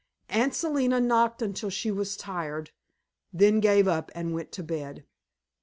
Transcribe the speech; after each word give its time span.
Aunt 0.29 0.55
Selina 0.55 0.99
knocked 0.99 1.43
until 1.43 1.69
she 1.69 1.91
was 1.91 2.17
tired, 2.17 2.71
then 3.31 3.59
gave 3.59 3.87
up 3.87 4.09
and 4.15 4.33
went 4.33 4.51
to 4.53 4.63
bed. 4.63 5.05